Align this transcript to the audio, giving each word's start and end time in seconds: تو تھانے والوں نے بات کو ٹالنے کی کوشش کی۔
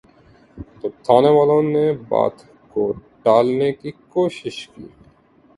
تو 0.79 0.87
تھانے 1.03 1.29
والوں 1.29 1.63
نے 1.73 1.85
بات 2.09 2.35
کو 2.73 2.83
ٹالنے 3.23 3.71
کی 3.71 3.91
کوشش 4.09 4.57
کی۔ 4.67 4.85